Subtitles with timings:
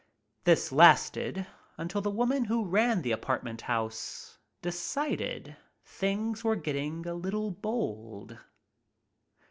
[0.45, 1.45] This lasted
[1.77, 8.39] until the woman who ran the apartment house decided things were getting a little bold.